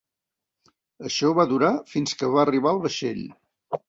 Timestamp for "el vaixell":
2.77-3.21